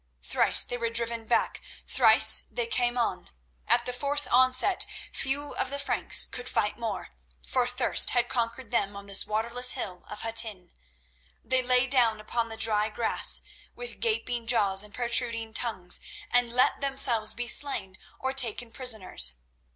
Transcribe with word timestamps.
Thrice 0.23 0.63
they 0.65 0.79
were 0.79 0.89
driven 0.89 1.27
back; 1.27 1.61
thrice 1.85 2.45
they 2.49 2.65
came 2.65 2.97
on. 2.97 3.29
At 3.67 3.85
the 3.85 3.93
fourth 3.93 4.27
onset 4.31 4.87
few 5.13 5.53
of 5.53 5.69
the 5.69 5.77
Franks 5.77 6.25
could 6.25 6.49
fight 6.49 6.75
more, 6.75 7.09
for 7.45 7.67
thirst 7.67 8.09
had 8.09 8.27
conquered 8.27 8.71
them 8.71 8.95
on 8.95 9.05
this 9.05 9.27
waterless 9.27 9.73
hill 9.73 10.05
of 10.09 10.21
Hattin. 10.21 10.71
They 11.43 11.61
lay 11.61 11.85
down 11.85 12.19
upon 12.19 12.49
the 12.49 12.57
dry 12.57 12.89
grass 12.89 13.43
with 13.75 13.99
gaping 13.99 14.47
jaws 14.47 14.81
and 14.81 14.91
protruding 14.91 15.53
tongues, 15.53 15.99
and 16.31 16.51
let 16.51 16.81
themselves 16.81 17.35
be 17.35 17.47
slain 17.47 17.95
or 18.19 18.33
taken 18.33 18.71
prisoners. 18.71 19.33